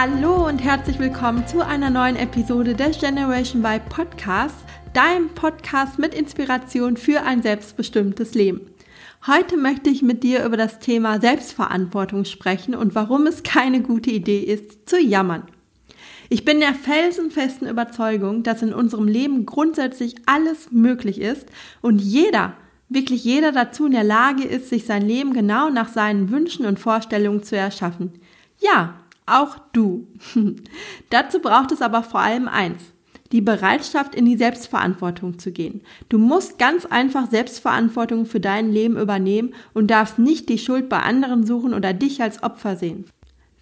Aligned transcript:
Hallo 0.00 0.46
und 0.46 0.60
herzlich 0.60 1.00
willkommen 1.00 1.44
zu 1.48 1.60
einer 1.66 1.90
neuen 1.90 2.14
Episode 2.14 2.74
des 2.74 3.00
Generation 3.00 3.64
Y 3.64 3.80
Podcasts, 3.88 4.62
deinem 4.94 5.28
Podcast 5.30 5.98
mit 5.98 6.14
Inspiration 6.14 6.96
für 6.96 7.22
ein 7.22 7.42
selbstbestimmtes 7.42 8.34
Leben. 8.34 8.60
Heute 9.26 9.56
möchte 9.56 9.90
ich 9.90 10.02
mit 10.02 10.22
dir 10.22 10.44
über 10.44 10.56
das 10.56 10.78
Thema 10.78 11.20
Selbstverantwortung 11.20 12.26
sprechen 12.26 12.76
und 12.76 12.94
warum 12.94 13.26
es 13.26 13.42
keine 13.42 13.82
gute 13.82 14.12
Idee 14.12 14.38
ist, 14.38 14.88
zu 14.88 15.00
jammern. 15.00 15.42
Ich 16.28 16.44
bin 16.44 16.60
der 16.60 16.74
felsenfesten 16.74 17.66
Überzeugung, 17.66 18.44
dass 18.44 18.62
in 18.62 18.72
unserem 18.72 19.08
Leben 19.08 19.46
grundsätzlich 19.46 20.14
alles 20.26 20.70
möglich 20.70 21.20
ist 21.20 21.48
und 21.80 22.00
jeder, 22.00 22.52
wirklich 22.88 23.24
jeder 23.24 23.50
dazu 23.50 23.86
in 23.86 23.92
der 23.92 24.04
Lage 24.04 24.44
ist, 24.44 24.68
sich 24.68 24.86
sein 24.86 25.02
Leben 25.02 25.32
genau 25.32 25.70
nach 25.70 25.88
seinen 25.88 26.30
Wünschen 26.30 26.66
und 26.66 26.78
Vorstellungen 26.78 27.42
zu 27.42 27.56
erschaffen. 27.56 28.12
Ja, 28.60 28.94
auch 29.28 29.58
du. 29.72 30.08
Dazu 31.10 31.40
braucht 31.40 31.72
es 31.72 31.82
aber 31.82 32.02
vor 32.02 32.20
allem 32.20 32.48
eins. 32.48 32.82
Die 33.32 33.42
Bereitschaft, 33.42 34.14
in 34.14 34.24
die 34.24 34.38
Selbstverantwortung 34.38 35.38
zu 35.38 35.52
gehen. 35.52 35.82
Du 36.08 36.18
musst 36.18 36.58
ganz 36.58 36.86
einfach 36.86 37.30
Selbstverantwortung 37.30 38.24
für 38.24 38.40
dein 38.40 38.72
Leben 38.72 38.96
übernehmen 38.96 39.54
und 39.74 39.90
darfst 39.90 40.18
nicht 40.18 40.48
die 40.48 40.58
Schuld 40.58 40.88
bei 40.88 41.00
anderen 41.00 41.44
suchen 41.44 41.74
oder 41.74 41.92
dich 41.92 42.22
als 42.22 42.42
Opfer 42.42 42.76
sehen. 42.76 43.04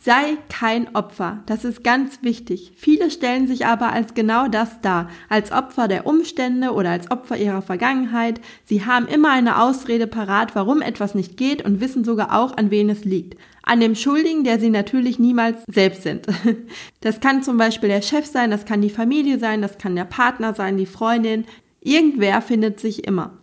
Sei 0.06 0.38
kein 0.48 0.94
Opfer, 0.94 1.42
das 1.46 1.64
ist 1.64 1.82
ganz 1.82 2.20
wichtig. 2.22 2.74
Viele 2.76 3.10
stellen 3.10 3.48
sich 3.48 3.66
aber 3.66 3.92
als 3.92 4.14
genau 4.14 4.46
das 4.46 4.80
dar, 4.80 5.10
als 5.28 5.50
Opfer 5.50 5.88
der 5.88 6.06
Umstände 6.06 6.70
oder 6.74 6.90
als 6.90 7.10
Opfer 7.10 7.36
ihrer 7.36 7.60
Vergangenheit. 7.60 8.40
Sie 8.64 8.84
haben 8.84 9.08
immer 9.08 9.32
eine 9.32 9.60
Ausrede 9.60 10.06
parat, 10.06 10.54
warum 10.54 10.80
etwas 10.80 11.16
nicht 11.16 11.36
geht 11.36 11.64
und 11.64 11.80
wissen 11.80 12.04
sogar 12.04 12.38
auch, 12.38 12.56
an 12.56 12.70
wen 12.70 12.88
es 12.88 13.04
liegt. 13.04 13.36
An 13.66 13.80
dem 13.80 13.96
Schuldigen, 13.96 14.44
der 14.44 14.58
sie 14.58 14.70
natürlich 14.70 15.18
niemals 15.18 15.62
selbst 15.68 16.02
sind. 16.02 16.26
Das 17.00 17.20
kann 17.20 17.42
zum 17.42 17.56
Beispiel 17.56 17.88
der 17.88 18.02
Chef 18.02 18.26
sein, 18.26 18.50
das 18.50 18.64
kann 18.64 18.80
die 18.80 18.90
Familie 18.90 19.38
sein, 19.38 19.62
das 19.62 19.78
kann 19.78 19.94
der 19.94 20.04
Partner 20.04 20.54
sein, 20.54 20.76
die 20.76 20.86
Freundin. 20.86 21.44
Irgendwer 21.80 22.40
findet 22.40 22.80
sich 22.80 23.06
immer. 23.06 23.38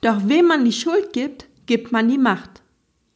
Doch 0.00 0.28
wem 0.28 0.46
man 0.46 0.64
die 0.64 0.72
Schuld 0.72 1.12
gibt, 1.12 1.46
gibt 1.66 1.92
man 1.92 2.08
die 2.08 2.18
Macht. 2.18 2.62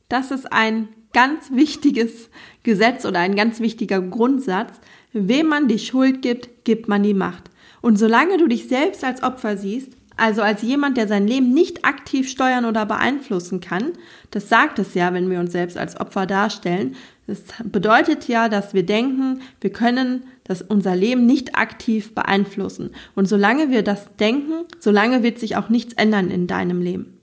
Das 0.09 0.31
ist 0.31 0.53
ein 0.53 0.89
ganz 1.13 1.51
wichtiges 1.51 2.29
Gesetz 2.63 3.07
oder 3.07 3.21
ein 3.21 3.37
ganz 3.37 3.61
wichtiger 3.61 4.01
Grundsatz. 4.01 4.81
Wem 5.13 5.49
man 5.49 5.69
die 5.69 5.79
Schuld 5.79 6.21
gibt, 6.21 6.65
gibt 6.65 6.89
man 6.89 7.03
die 7.03 7.15
Macht. 7.15 7.45
Und 7.81 7.97
solange 7.97 8.37
du 8.37 8.49
dich 8.49 8.69
selbst 8.69 9.03
als 9.03 9.23
Opfer 9.23 9.57
siehst, 9.57 9.93
also 10.17 10.43
als 10.43 10.63
jemand, 10.63 10.97
der 10.97 11.09
sein 11.09 11.27
Leben 11.27 11.53
nicht 11.53 11.85
aktiv 11.85 12.29
steuern 12.29 12.65
oder 12.65 12.87
beeinflussen 12.87 13.61
kann, 13.61 13.93
das 14.31 14.49
sagt 14.49 14.79
es 14.79 14.95
ja, 14.95 15.13
wenn 15.13 15.31
wir 15.31 15.41
uns 15.41 15.53
selbst 15.53 15.77
als 15.77 16.01
Opfer 16.01 16.27
darstellen, 16.27 16.97
das 17.27 17.43
bedeutet 17.65 18.29
ja, 18.29 18.49
dass 18.49 18.73
wir 18.73 18.85
denken, 18.85 19.43
wir 19.61 19.71
können 19.71 20.25
das 20.45 20.63
unser 20.63 20.95
Leben 20.95 21.27
nicht 21.27 21.57
aktiv 21.57 22.15
beeinflussen. 22.15 22.93
Und 23.15 23.27
solange 23.27 23.71
wir 23.71 23.83
das 23.83 24.17
denken, 24.17 24.65
solange 24.79 25.23
wird 25.23 25.39
sich 25.39 25.57
auch 25.57 25.69
nichts 25.69 25.95
ändern 25.95 26.31
in 26.31 26.47
deinem 26.47 26.81
Leben. 26.81 27.19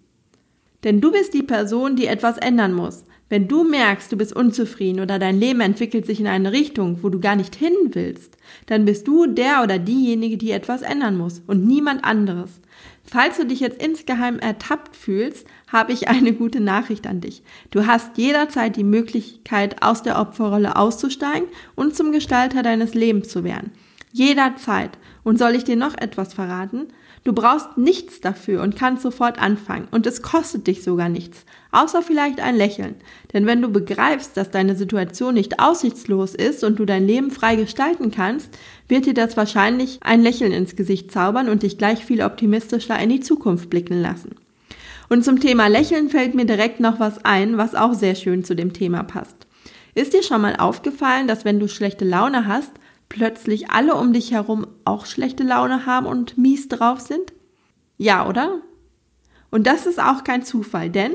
Denn 0.84 1.00
du 1.00 1.12
bist 1.12 1.34
die 1.34 1.44
Person, 1.44 1.96
die 1.96 2.08
etwas 2.08 2.38
ändern 2.38 2.74
muss. 2.74 3.06
Wenn 3.30 3.48
du 3.48 3.64
merkst, 3.64 4.12
du 4.12 4.18
bist 4.18 4.36
unzufrieden 4.36 5.00
oder 5.00 5.18
dein 5.18 5.40
Leben 5.40 5.62
entwickelt 5.62 6.06
sich 6.06 6.20
in 6.20 6.28
eine 6.28 6.52
Richtung, 6.52 7.00
wo 7.02 7.10
du 7.10 7.20
gar 7.20 7.36
nicht 7.36 7.56
hin 7.56 7.74
willst, 7.92 8.38
dann 8.68 8.86
bist 8.86 9.08
du 9.08 9.26
der 9.26 9.64
oder 9.64 9.80
diejenige, 9.80 10.38
die 10.38 10.52
etwas 10.52 10.82
ändern 10.82 11.18
muss 11.18 11.42
und 11.48 11.66
niemand 11.66 12.04
anderes. 12.04 12.62
Falls 13.06 13.38
du 13.38 13.46
dich 13.46 13.60
jetzt 13.60 13.82
insgeheim 13.82 14.40
ertappt 14.40 14.96
fühlst, 14.96 15.48
habe 15.68 15.92
ich 15.92 16.08
eine 16.08 16.34
gute 16.34 16.60
Nachricht 16.60 17.08
an 17.08 17.22
dich. 17.22 17.44
Du 17.72 17.86
hast 17.86 18.18
jederzeit 18.18 18.76
die 18.76 18.84
Möglichkeit, 18.84 19.82
aus 19.82 20.04
der 20.04 20.20
Opferrolle 20.20 20.76
auszusteigen 20.76 21.48
und 21.76 21.96
zum 21.96 22.12
Gestalter 22.12 22.64
deines 22.64 22.94
Lebens 22.94 23.30
zu 23.30 23.44
werden. 23.44 23.72
Jederzeit. 24.12 24.98
Und 25.24 25.40
soll 25.40 25.56
ich 25.56 25.64
dir 25.64 25.76
noch 25.76 25.98
etwas 25.98 26.34
verraten? 26.34 26.88
Du 27.24 27.32
brauchst 27.32 27.78
nichts 27.78 28.20
dafür 28.20 28.62
und 28.62 28.76
kannst 28.76 29.02
sofort 29.02 29.42
anfangen. 29.42 29.88
Und 29.92 30.06
es 30.06 30.22
kostet 30.22 30.68
dich 30.68 30.84
sogar 30.84 31.08
nichts. 31.08 31.46
Außer 31.72 32.02
vielleicht 32.02 32.42
ein 32.42 32.58
Lächeln. 32.58 32.96
Denn 33.32 33.46
wenn 33.46 33.62
du 33.62 33.70
begreifst, 33.70 34.36
dass 34.36 34.52
deine 34.52 34.76
Situation 34.76 35.36
nicht 35.36 35.60
aussichtslos 35.60 36.36
ist 36.36 36.66
und 36.66 36.80
du 36.80 36.86
dein 36.86 37.08
Leben 37.08 37.32
frei 37.32 37.56
gestalten 37.56 38.12
kannst, 38.12 38.50
wird 38.90 39.06
dir 39.06 39.14
das 39.14 39.38
wahrscheinlich 39.38 40.00
ein 40.02 40.22
Lächeln 40.22 40.52
ins 40.52 40.76
Gesicht 40.76 41.12
zaubern 41.12 41.48
und 41.48 41.64
dich 41.64 41.78
gleich 41.78 42.04
viel 42.04 42.22
optimistischer 42.22 43.00
in 43.00 43.10
die 43.10 43.22
Zukunft 43.22 43.70
blicken 43.70 44.02
lassen. 44.02 44.36
Und 45.08 45.24
zum 45.24 45.40
Thema 45.40 45.68
Lächeln 45.68 46.10
fällt 46.10 46.36
mir 46.36 46.46
direkt 46.46 46.82
noch 46.82 47.00
was 47.00 47.24
ein, 47.24 47.58
was 47.58 47.74
auch 47.74 47.94
sehr 47.94 48.16
schön 48.16 48.44
zu 48.44 48.54
dem 48.54 48.74
Thema 48.74 49.04
passt. 49.04 49.48
Ist 49.96 50.14
dir 50.14 50.24
schon 50.24 50.42
mal 50.42 50.56
aufgefallen, 50.58 51.28
dass 51.28 51.46
wenn 51.46 51.60
du 51.60 51.68
schlechte 51.70 52.04
Laune 52.04 52.48
hast, 52.48 52.72
plötzlich 53.14 53.70
alle 53.70 53.96
um 53.96 54.12
dich 54.12 54.32
herum 54.32 54.68
auch 54.84 55.06
schlechte 55.06 55.44
Laune 55.44 55.86
haben 55.86 56.08
und 56.08 56.38
mies 56.38 56.68
drauf 56.68 57.00
sind? 57.00 57.32
Ja, 57.98 58.28
oder? 58.28 58.60
Und 59.52 59.68
das 59.68 59.86
ist 59.86 60.02
auch 60.02 60.24
kein 60.24 60.44
Zufall, 60.44 60.90
denn 60.90 61.14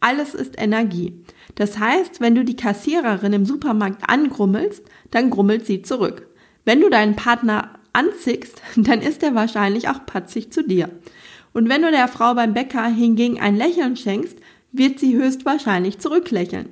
alles 0.00 0.34
ist 0.34 0.54
Energie. 0.56 1.24
Das 1.56 1.78
heißt, 1.78 2.20
wenn 2.20 2.34
du 2.34 2.44
die 2.44 2.56
Kassiererin 2.56 3.32
im 3.32 3.44
Supermarkt 3.44 4.08
angrummelst, 4.08 4.84
dann 5.10 5.30
grummelt 5.30 5.66
sie 5.66 5.82
zurück. 5.82 6.28
Wenn 6.64 6.80
du 6.80 6.88
deinen 6.88 7.16
Partner 7.16 7.74
anzickst, 7.92 8.62
dann 8.76 9.02
ist 9.02 9.22
er 9.22 9.34
wahrscheinlich 9.34 9.88
auch 9.88 10.06
patzig 10.06 10.52
zu 10.52 10.62
dir. 10.62 10.90
Und 11.52 11.68
wenn 11.68 11.82
du 11.82 11.90
der 11.90 12.08
Frau 12.08 12.34
beim 12.34 12.54
Bäcker 12.54 12.86
hingegen 12.86 13.40
ein 13.40 13.56
Lächeln 13.56 13.96
schenkst, 13.96 14.38
wird 14.70 14.98
sie 15.00 15.16
höchstwahrscheinlich 15.16 15.98
zurücklächeln. 15.98 16.70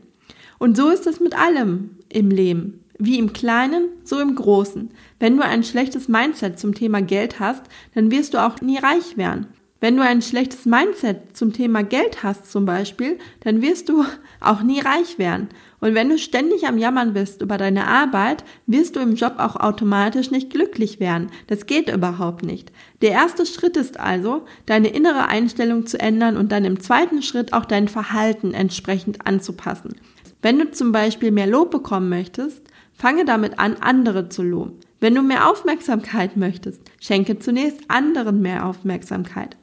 Und 0.59 0.77
so 0.77 0.89
ist 0.91 1.07
es 1.07 1.21
mit 1.21 1.37
allem 1.37 1.97
im 2.09 2.31
Leben. 2.31 2.85
Wie 3.03 3.19
im 3.19 3.33
Kleinen, 3.33 3.89
so 4.05 4.21
im 4.21 4.35
Großen. 4.35 4.91
Wenn 5.19 5.39
du 5.39 5.43
ein 5.43 5.65
schlechtes 5.65 6.07
Mindset 6.09 6.59
zum 6.59 6.75
Thema 6.75 7.01
Geld 7.01 7.41
hast, 7.41 7.63
dann 7.95 8.11
wirst 8.11 8.35
du 8.35 8.39
auch 8.39 8.61
nie 8.61 8.77
reich 8.77 9.17
werden. 9.17 9.47
Wenn 9.81 9.97
du 9.97 10.03
ein 10.03 10.21
schlechtes 10.21 10.67
Mindset 10.67 11.35
zum 11.35 11.55
Thema 11.55 11.83
Geld 11.83 12.23
hast 12.23 12.53
zum 12.53 12.67
Beispiel, 12.67 13.19
dann 13.41 13.63
wirst 13.63 13.89
du 13.89 14.05
auch 14.41 14.63
nie 14.63 14.81
reich 14.81 15.19
werden. 15.19 15.49
Und 15.81 15.95
wenn 15.95 16.11
du 16.11 16.19
ständig 16.19 16.67
am 16.67 16.77
Jammern 16.77 17.15
bist 17.15 17.41
über 17.41 17.57
deine 17.57 17.87
Arbeit, 17.87 18.45
wirst 18.67 18.97
du 18.97 19.01
im 19.01 19.15
Job 19.15 19.37
auch 19.39 19.57
automatisch 19.57 20.31
nicht 20.31 20.51
glücklich 20.51 21.01
werden. 21.01 21.31
Das 21.47 21.65
geht 21.65 21.91
überhaupt 21.91 22.43
nicht. 22.43 22.71
Der 23.01 23.13
erste 23.13 23.47
Schritt 23.47 23.79
ist 23.79 23.99
also, 23.99 24.45
deine 24.67 24.89
innere 24.89 25.29
Einstellung 25.29 25.87
zu 25.87 25.99
ändern 25.99 26.37
und 26.37 26.53
dann 26.53 26.67
im 26.67 26.81
zweiten 26.81 27.23
Schritt 27.23 27.55
auch 27.55 27.65
dein 27.65 27.89
Verhalten 27.89 28.53
entsprechend 28.53 29.27
anzupassen. 29.27 29.95
Wenn 30.43 30.59
du 30.59 30.71
zum 30.71 30.93
Beispiel 30.93 31.31
mehr 31.31 31.47
Lob 31.47 31.71
bekommen 31.71 32.11
möchtest, 32.11 32.63
Fange 33.01 33.25
damit 33.25 33.59
an, 33.59 33.77
andere 33.81 34.29
zu 34.29 34.43
loben. 34.43 34.75
Wenn 35.01 35.15
du 35.15 35.23
mehr 35.23 35.49
Aufmerksamkeit 35.49 36.37
möchtest, 36.37 36.83
schenke 37.01 37.39
zunächst 37.39 37.81
anderen 37.89 38.43
mehr 38.43 38.67
Aufmerksamkeit. 38.67 39.57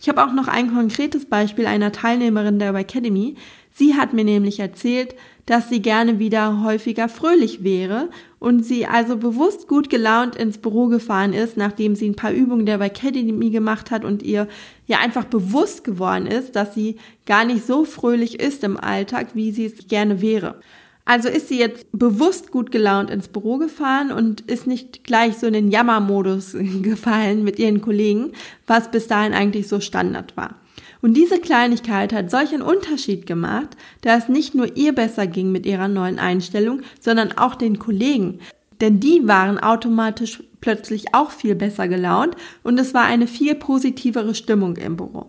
Ich 0.00 0.08
habe 0.08 0.24
auch 0.24 0.32
noch 0.32 0.48
ein 0.48 0.74
konkretes 0.74 1.26
Beispiel 1.26 1.66
einer 1.66 1.92
Teilnehmerin 1.92 2.58
der 2.58 2.74
Academy. 2.74 3.36
Sie 3.70 3.94
hat 3.94 4.14
mir 4.14 4.24
nämlich 4.24 4.58
erzählt, 4.58 5.14
dass 5.46 5.68
sie 5.68 5.80
gerne 5.80 6.18
wieder 6.18 6.64
häufiger 6.64 7.08
fröhlich 7.08 7.62
wäre 7.62 8.10
und 8.40 8.64
sie 8.64 8.84
also 8.84 9.16
bewusst 9.16 9.68
gut 9.68 9.88
gelaunt 9.88 10.34
ins 10.34 10.58
Büro 10.58 10.88
gefahren 10.88 11.34
ist, 11.34 11.56
nachdem 11.56 11.94
sie 11.94 12.08
ein 12.08 12.16
paar 12.16 12.32
Übungen 12.32 12.66
der 12.66 12.80
Academy 12.80 13.50
gemacht 13.50 13.92
hat 13.92 14.04
und 14.04 14.24
ihr 14.24 14.48
ja 14.88 14.98
einfach 14.98 15.26
bewusst 15.26 15.84
geworden 15.84 16.26
ist, 16.26 16.56
dass 16.56 16.74
sie 16.74 16.96
gar 17.26 17.44
nicht 17.44 17.64
so 17.64 17.84
fröhlich 17.84 18.40
ist 18.40 18.64
im 18.64 18.76
Alltag, 18.76 19.28
wie 19.34 19.52
sie 19.52 19.66
es 19.66 19.86
gerne 19.86 20.20
wäre. 20.20 20.56
Also 21.04 21.28
ist 21.28 21.48
sie 21.48 21.58
jetzt 21.58 21.86
bewusst 21.92 22.52
gut 22.52 22.70
gelaunt 22.70 23.10
ins 23.10 23.28
Büro 23.28 23.58
gefahren 23.58 24.12
und 24.12 24.42
ist 24.42 24.66
nicht 24.66 25.04
gleich 25.04 25.36
so 25.36 25.46
in 25.46 25.52
den 25.52 25.70
Jammermodus 25.70 26.56
gefallen 26.82 27.42
mit 27.42 27.58
ihren 27.58 27.80
Kollegen, 27.80 28.32
was 28.66 28.90
bis 28.90 29.08
dahin 29.08 29.34
eigentlich 29.34 29.68
so 29.68 29.80
Standard 29.80 30.36
war. 30.36 30.56
Und 31.00 31.14
diese 31.14 31.40
Kleinigkeit 31.40 32.12
hat 32.12 32.30
solch 32.30 32.52
einen 32.52 32.62
Unterschied 32.62 33.26
gemacht, 33.26 33.76
da 34.02 34.16
es 34.16 34.28
nicht 34.28 34.54
nur 34.54 34.76
ihr 34.76 34.92
besser 34.92 35.26
ging 35.26 35.50
mit 35.50 35.66
ihrer 35.66 35.88
neuen 35.88 36.20
Einstellung, 36.20 36.82
sondern 37.00 37.32
auch 37.32 37.56
den 37.56 37.80
Kollegen. 37.80 38.38
Denn 38.80 39.00
die 39.00 39.26
waren 39.26 39.58
automatisch 39.58 40.42
plötzlich 40.60 41.12
auch 41.12 41.32
viel 41.32 41.56
besser 41.56 41.88
gelaunt 41.88 42.36
und 42.62 42.78
es 42.78 42.94
war 42.94 43.02
eine 43.02 43.26
viel 43.26 43.56
positivere 43.56 44.36
Stimmung 44.36 44.76
im 44.76 44.96
Büro. 44.96 45.26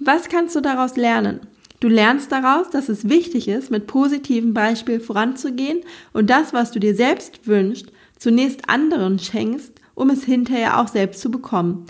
Was 0.00 0.28
kannst 0.28 0.56
du 0.56 0.60
daraus 0.60 0.96
lernen? 0.96 1.40
Du 1.80 1.88
lernst 1.88 2.30
daraus, 2.30 2.68
dass 2.68 2.90
es 2.90 3.08
wichtig 3.08 3.48
ist, 3.48 3.70
mit 3.70 3.86
positivem 3.86 4.52
Beispiel 4.52 5.00
voranzugehen 5.00 5.80
und 6.12 6.28
das, 6.28 6.52
was 6.52 6.72
du 6.72 6.78
dir 6.78 6.94
selbst 6.94 7.46
wünschst, 7.46 7.90
zunächst 8.18 8.68
anderen 8.68 9.18
schenkst, 9.18 9.72
um 9.94 10.10
es 10.10 10.24
hinterher 10.24 10.78
auch 10.78 10.88
selbst 10.88 11.22
zu 11.22 11.30
bekommen. 11.30 11.86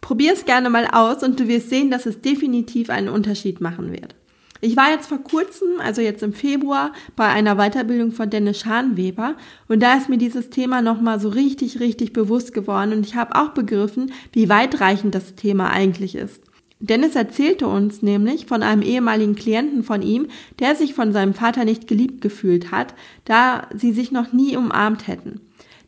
Probier 0.00 0.34
es 0.34 0.44
gerne 0.44 0.70
mal 0.70 0.86
aus 0.86 1.24
und 1.24 1.40
du 1.40 1.48
wirst 1.48 1.68
sehen, 1.68 1.90
dass 1.90 2.06
es 2.06 2.20
definitiv 2.20 2.90
einen 2.90 3.08
Unterschied 3.08 3.60
machen 3.60 3.90
wird. 3.90 4.14
Ich 4.60 4.76
war 4.76 4.90
jetzt 4.90 5.08
vor 5.08 5.18
kurzem, 5.18 5.80
also 5.80 6.00
jetzt 6.00 6.22
im 6.22 6.32
Februar, 6.32 6.92
bei 7.16 7.26
einer 7.26 7.56
Weiterbildung 7.56 8.12
von 8.12 8.30
Dennis 8.30 8.60
Schanweber 8.60 9.34
und 9.66 9.82
da 9.82 9.94
ist 9.94 10.08
mir 10.08 10.16
dieses 10.16 10.48
Thema 10.48 10.80
nochmal 10.80 11.18
so 11.18 11.28
richtig, 11.28 11.80
richtig 11.80 12.12
bewusst 12.12 12.54
geworden 12.54 12.92
und 12.92 13.04
ich 13.04 13.16
habe 13.16 13.34
auch 13.34 13.50
begriffen, 13.50 14.12
wie 14.32 14.48
weitreichend 14.48 15.14
das 15.14 15.34
Thema 15.34 15.70
eigentlich 15.70 16.14
ist. 16.14 16.40
Dennis 16.86 17.16
erzählte 17.16 17.66
uns 17.66 18.02
nämlich 18.02 18.44
von 18.44 18.62
einem 18.62 18.82
ehemaligen 18.82 19.34
Klienten 19.34 19.84
von 19.84 20.02
ihm, 20.02 20.26
der 20.58 20.74
sich 20.76 20.92
von 20.92 21.14
seinem 21.14 21.32
Vater 21.32 21.64
nicht 21.64 21.86
geliebt 21.86 22.20
gefühlt 22.20 22.70
hat, 22.70 22.94
da 23.24 23.68
sie 23.74 23.92
sich 23.92 24.12
noch 24.12 24.34
nie 24.34 24.54
umarmt 24.54 25.06
hätten. 25.06 25.40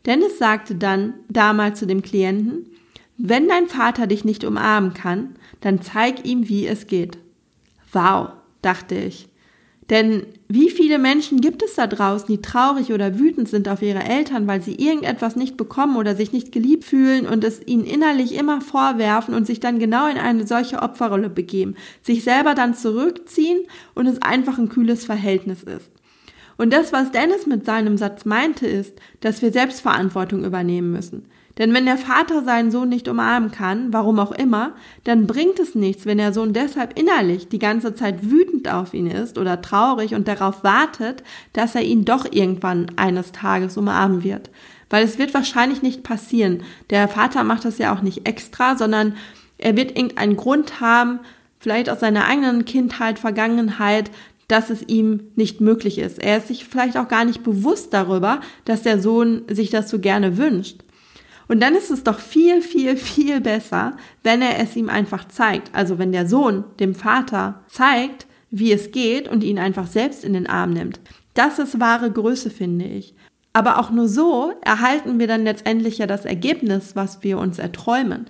Dennis 0.07 0.39
sagte 0.39 0.73
dann 0.73 1.13
damals 1.29 1.77
zu 1.79 1.85
dem 1.85 2.01
Klienten, 2.01 2.65
wenn 3.15 3.47
dein 3.47 3.67
Vater 3.67 4.07
dich 4.07 4.25
nicht 4.25 4.43
umarmen 4.43 4.95
kann, 4.95 5.35
dann 5.61 5.83
zeig 5.83 6.25
ihm, 6.25 6.49
wie 6.49 6.65
es 6.65 6.87
geht. 6.87 7.19
Wow, 7.93 8.29
dachte 8.63 8.95
ich. 8.95 9.27
Denn 9.89 10.25
wie 10.49 10.69
viele 10.69 10.99
Menschen 10.99 11.39
gibt 11.39 11.63
es 11.63 11.75
da 11.75 11.87
draußen, 11.87 12.27
die 12.27 12.41
traurig 12.41 12.91
oder 12.91 13.19
wütend 13.19 13.47
sind 13.47 13.69
auf 13.69 13.81
ihre 13.81 14.03
Eltern, 14.03 14.45
weil 14.45 14.61
sie 14.61 14.75
irgendetwas 14.75 15.37
nicht 15.37 15.55
bekommen 15.55 15.95
oder 15.95 16.15
sich 16.15 16.33
nicht 16.33 16.51
geliebt 16.51 16.83
fühlen 16.83 17.25
und 17.25 17.43
es 17.45 17.65
ihnen 17.65 17.85
innerlich 17.85 18.35
immer 18.35 18.59
vorwerfen 18.59 19.33
und 19.33 19.47
sich 19.47 19.61
dann 19.61 19.79
genau 19.79 20.07
in 20.07 20.17
eine 20.17 20.45
solche 20.45 20.81
Opferrolle 20.81 21.29
begeben, 21.29 21.75
sich 22.01 22.23
selber 22.23 22.53
dann 22.53 22.73
zurückziehen 22.73 23.61
und 23.95 24.07
es 24.07 24.21
einfach 24.21 24.57
ein 24.57 24.69
kühles 24.69 25.05
Verhältnis 25.05 25.63
ist. 25.63 25.89
Und 26.57 26.73
das, 26.73 26.91
was 26.91 27.11
Dennis 27.11 27.45
mit 27.45 27.65
seinem 27.65 27.97
Satz 27.97 28.25
meinte, 28.25 28.67
ist, 28.67 28.93
dass 29.21 29.41
wir 29.41 29.51
Selbstverantwortung 29.51 30.43
übernehmen 30.43 30.91
müssen. 30.91 31.27
Denn 31.57 31.73
wenn 31.73 31.85
der 31.85 31.97
Vater 31.97 32.43
seinen 32.43 32.69
Sohn 32.71 32.89
nicht 32.89 33.07
umarmen 33.07 33.51
kann, 33.51 33.91
warum 33.91 34.19
auch 34.19 34.31
immer, 34.31 34.73
dann 35.03 35.25
bringt 35.25 35.59
es 35.59 35.73
nichts, 35.73 36.05
wenn 36.05 36.19
der 36.19 36.33
Sohn 36.33 36.53
deshalb 36.53 36.97
innerlich 36.97 37.49
die 37.49 37.59
ganze 37.59 37.95
Zeit 37.95 38.29
wütend 38.29 38.71
auf 38.71 38.93
ihn 38.93 39.07
ist 39.07 39.37
oder 39.37 39.61
traurig 39.61 40.13
und 40.13 40.27
darauf 40.27 40.63
wartet, 40.63 41.23
dass 41.53 41.73
er 41.73 41.81
ihn 41.81 42.05
doch 42.05 42.25
irgendwann 42.31 42.91
eines 42.95 43.31
Tages 43.31 43.75
umarmen 43.77 44.23
wird. 44.23 44.51
Weil 44.89 45.03
es 45.03 45.17
wird 45.17 45.33
wahrscheinlich 45.33 45.81
nicht 45.81 46.03
passieren. 46.03 46.63
Der 46.91 47.07
Vater 47.07 47.43
macht 47.43 47.65
das 47.65 47.77
ja 47.77 47.93
auch 47.93 48.01
nicht 48.01 48.27
extra, 48.27 48.77
sondern 48.77 49.15
er 49.57 49.75
wird 49.75 49.97
irgendeinen 49.97 50.37
Grund 50.37 50.79
haben, 50.79 51.19
vielleicht 51.59 51.89
aus 51.89 51.99
seiner 51.99 52.25
eigenen 52.25 52.65
Kindheit, 52.65 53.17
Vergangenheit, 53.17 54.11
dass 54.47 54.69
es 54.69 54.87
ihm 54.87 55.31
nicht 55.35 55.59
möglich 55.59 55.97
ist. 55.97 56.19
Er 56.19 56.37
ist 56.37 56.47
sich 56.47 56.65
vielleicht 56.65 56.97
auch 56.97 57.07
gar 57.07 57.25
nicht 57.25 57.43
bewusst 57.43 57.93
darüber, 57.93 58.39
dass 58.63 58.83
der 58.83 59.01
Sohn 59.01 59.41
sich 59.49 59.71
das 59.71 59.89
so 59.89 59.99
gerne 59.99 60.37
wünscht. 60.37 60.83
Und 61.47 61.61
dann 61.61 61.75
ist 61.75 61.91
es 61.91 62.03
doch 62.03 62.19
viel, 62.19 62.61
viel, 62.61 62.97
viel 62.97 63.39
besser, 63.41 63.95
wenn 64.23 64.41
er 64.41 64.59
es 64.59 64.75
ihm 64.75 64.89
einfach 64.89 65.27
zeigt. 65.27 65.73
Also 65.73 65.97
wenn 65.97 66.11
der 66.11 66.27
Sohn 66.27 66.65
dem 66.79 66.93
Vater 66.93 67.63
zeigt, 67.67 68.27
wie 68.49 68.71
es 68.71 68.91
geht 68.91 69.27
und 69.27 69.43
ihn 69.43 69.59
einfach 69.59 69.87
selbst 69.87 70.23
in 70.23 70.33
den 70.33 70.47
Arm 70.47 70.71
nimmt. 70.71 70.99
Das 71.33 71.59
ist 71.59 71.79
wahre 71.79 72.11
Größe, 72.11 72.49
finde 72.49 72.85
ich. 72.85 73.13
Aber 73.53 73.79
auch 73.79 73.89
nur 73.89 74.07
so 74.07 74.53
erhalten 74.61 75.19
wir 75.19 75.27
dann 75.27 75.43
letztendlich 75.43 75.97
ja 75.97 76.07
das 76.07 76.25
Ergebnis, 76.25 76.95
was 76.95 77.23
wir 77.23 77.37
uns 77.37 77.59
erträumen. 77.59 78.27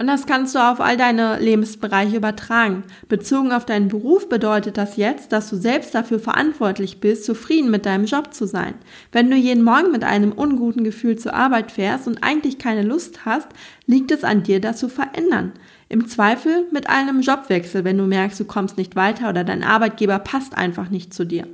Und 0.00 0.06
das 0.06 0.26
kannst 0.26 0.54
du 0.54 0.60
auf 0.60 0.80
all 0.80 0.96
deine 0.96 1.40
Lebensbereiche 1.40 2.16
übertragen. 2.16 2.84
Bezogen 3.08 3.50
auf 3.50 3.66
deinen 3.66 3.88
Beruf 3.88 4.28
bedeutet 4.28 4.78
das 4.78 4.96
jetzt, 4.96 5.32
dass 5.32 5.50
du 5.50 5.56
selbst 5.56 5.92
dafür 5.92 6.20
verantwortlich 6.20 7.00
bist, 7.00 7.24
zufrieden 7.24 7.72
mit 7.72 7.84
deinem 7.84 8.04
Job 8.04 8.32
zu 8.32 8.46
sein. 8.46 8.74
Wenn 9.10 9.28
du 9.28 9.34
jeden 9.34 9.64
Morgen 9.64 9.90
mit 9.90 10.04
einem 10.04 10.30
unguten 10.30 10.84
Gefühl 10.84 11.18
zur 11.18 11.34
Arbeit 11.34 11.72
fährst 11.72 12.06
und 12.06 12.22
eigentlich 12.22 12.58
keine 12.58 12.82
Lust 12.82 13.24
hast, 13.24 13.48
liegt 13.86 14.12
es 14.12 14.22
an 14.22 14.44
dir, 14.44 14.60
das 14.60 14.78
zu 14.78 14.88
verändern. 14.88 15.52
Im 15.88 16.06
Zweifel 16.06 16.68
mit 16.70 16.88
einem 16.88 17.20
Jobwechsel, 17.20 17.82
wenn 17.82 17.98
du 17.98 18.04
merkst, 18.04 18.38
du 18.38 18.44
kommst 18.44 18.76
nicht 18.78 18.94
weiter 18.94 19.28
oder 19.28 19.42
dein 19.42 19.64
Arbeitgeber 19.64 20.20
passt 20.20 20.56
einfach 20.56 20.90
nicht 20.90 21.12
zu 21.12 21.26
dir. 21.26 21.48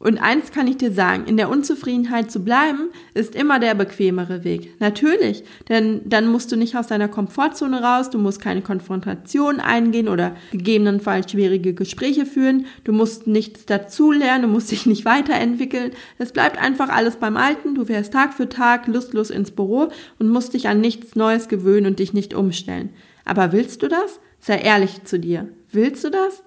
Und 0.00 0.18
eins 0.18 0.52
kann 0.52 0.68
ich 0.68 0.76
dir 0.76 0.92
sagen, 0.92 1.24
in 1.26 1.36
der 1.36 1.50
Unzufriedenheit 1.50 2.30
zu 2.30 2.44
bleiben, 2.44 2.90
ist 3.14 3.34
immer 3.34 3.58
der 3.58 3.74
bequemere 3.74 4.44
Weg. 4.44 4.80
Natürlich, 4.80 5.42
denn 5.68 6.02
dann 6.04 6.28
musst 6.28 6.52
du 6.52 6.56
nicht 6.56 6.76
aus 6.76 6.86
deiner 6.86 7.08
Komfortzone 7.08 7.82
raus, 7.82 8.08
du 8.08 8.18
musst 8.18 8.40
keine 8.40 8.62
Konfrontation 8.62 9.58
eingehen 9.58 10.08
oder 10.08 10.36
gegebenenfalls 10.52 11.32
schwierige 11.32 11.74
Gespräche 11.74 12.26
führen, 12.26 12.66
du 12.84 12.92
musst 12.92 13.26
nichts 13.26 13.66
dazulernen, 13.66 14.42
du 14.42 14.48
musst 14.48 14.70
dich 14.70 14.86
nicht 14.86 15.04
weiterentwickeln. 15.04 15.90
Es 16.18 16.30
bleibt 16.30 16.62
einfach 16.62 16.90
alles 16.90 17.16
beim 17.16 17.36
Alten, 17.36 17.74
du 17.74 17.84
fährst 17.84 18.12
Tag 18.12 18.34
für 18.34 18.48
Tag 18.48 18.86
lustlos 18.86 19.30
ins 19.30 19.50
Büro 19.50 19.88
und 20.20 20.28
musst 20.28 20.54
dich 20.54 20.68
an 20.68 20.80
nichts 20.80 21.16
Neues 21.16 21.48
gewöhnen 21.48 21.86
und 21.86 21.98
dich 21.98 22.12
nicht 22.12 22.34
umstellen. 22.34 22.90
Aber 23.24 23.50
willst 23.50 23.82
du 23.82 23.88
das? 23.88 24.20
Sei 24.38 24.58
ehrlich 24.58 25.02
zu 25.02 25.18
dir. 25.18 25.48
Willst 25.72 26.04
du 26.04 26.10
das? 26.10 26.44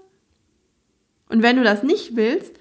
Und 1.28 1.44
wenn 1.44 1.58
du 1.58 1.64
das 1.64 1.84
nicht 1.84 2.16
willst, 2.16 2.61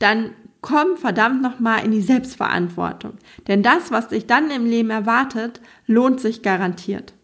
dann 0.00 0.32
komm 0.60 0.96
verdammt 0.96 1.40
nochmal 1.40 1.84
in 1.84 1.92
die 1.92 2.02
Selbstverantwortung. 2.02 3.12
Denn 3.46 3.62
das, 3.62 3.90
was 3.90 4.08
dich 4.08 4.26
dann 4.26 4.50
im 4.50 4.66
Leben 4.66 4.90
erwartet, 4.90 5.60
lohnt 5.86 6.20
sich 6.20 6.42
garantiert. 6.42 7.14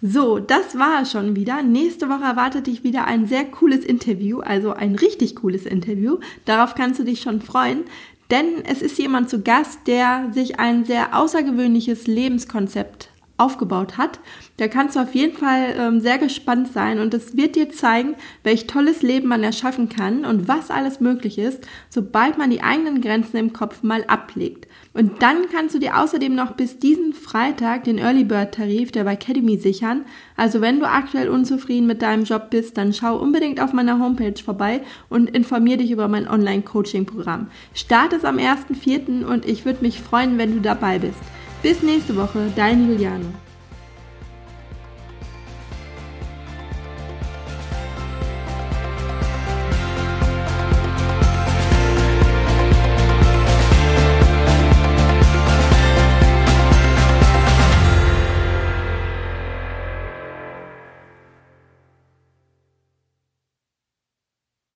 So, 0.00 0.38
das 0.38 0.78
war 0.78 1.02
es 1.02 1.10
schon 1.10 1.34
wieder. 1.34 1.62
Nächste 1.62 2.10
Woche 2.10 2.24
erwartet 2.24 2.66
dich 2.66 2.84
wieder 2.84 3.06
ein 3.06 3.26
sehr 3.26 3.44
cooles 3.46 3.84
Interview, 3.84 4.40
also 4.40 4.72
ein 4.72 4.96
richtig 4.96 5.36
cooles 5.36 5.64
Interview. 5.64 6.18
Darauf 6.44 6.74
kannst 6.74 7.00
du 7.00 7.04
dich 7.04 7.22
schon 7.22 7.40
freuen, 7.40 7.84
denn 8.30 8.64
es 8.66 8.82
ist 8.82 8.98
jemand 8.98 9.30
zu 9.30 9.40
Gast, 9.42 9.86
der 9.86 10.30
sich 10.32 10.60
ein 10.60 10.84
sehr 10.84 11.16
außergewöhnliches 11.16 12.06
Lebenskonzept 12.06 13.10
aufgebaut 13.36 13.98
hat. 13.98 14.20
Da 14.58 14.68
kannst 14.68 14.94
du 14.94 15.00
auf 15.00 15.14
jeden 15.14 15.36
Fall 15.36 15.74
ähm, 15.76 16.00
sehr 16.00 16.18
gespannt 16.18 16.72
sein 16.72 17.00
und 17.00 17.12
es 17.14 17.36
wird 17.36 17.56
dir 17.56 17.68
zeigen, 17.70 18.14
welch 18.44 18.68
tolles 18.68 19.02
Leben 19.02 19.28
man 19.28 19.42
erschaffen 19.42 19.88
kann 19.88 20.24
und 20.24 20.46
was 20.46 20.70
alles 20.70 21.00
möglich 21.00 21.38
ist, 21.38 21.66
sobald 21.90 22.38
man 22.38 22.50
die 22.50 22.62
eigenen 22.62 23.00
Grenzen 23.00 23.36
im 23.36 23.52
Kopf 23.52 23.82
mal 23.82 24.04
ablegt. 24.04 24.68
Und 24.92 25.22
dann 25.22 25.48
kannst 25.50 25.74
du 25.74 25.80
dir 25.80 25.98
außerdem 26.00 26.32
noch 26.32 26.52
bis 26.52 26.78
diesen 26.78 27.12
Freitag 27.12 27.82
den 27.84 27.98
Early 27.98 28.22
Bird 28.22 28.54
Tarif 28.54 28.92
der 28.92 29.04
Academy 29.04 29.58
sichern. 29.58 30.04
Also 30.36 30.60
wenn 30.60 30.78
du 30.78 30.88
aktuell 30.88 31.28
unzufrieden 31.28 31.88
mit 31.88 32.00
deinem 32.00 32.22
Job 32.22 32.50
bist, 32.50 32.78
dann 32.78 32.92
schau 32.92 33.18
unbedingt 33.18 33.60
auf 33.60 33.72
meiner 33.72 33.98
Homepage 33.98 34.40
vorbei 34.40 34.82
und 35.08 35.30
informier 35.30 35.78
dich 35.78 35.90
über 35.90 36.06
mein 36.06 36.28
Online 36.28 36.62
Coaching 36.62 37.06
Programm. 37.06 37.48
Start 37.74 38.12
es 38.12 38.24
am 38.24 38.36
1.4. 38.36 39.24
und 39.24 39.44
ich 39.44 39.64
würde 39.64 39.82
mich 39.82 40.00
freuen, 40.00 40.38
wenn 40.38 40.54
du 40.54 40.60
dabei 40.60 41.00
bist. 41.00 41.20
Bis 41.64 41.82
nächste 41.82 42.14
Woche, 42.14 42.52
dein 42.54 42.86
Juliane. 42.86 43.24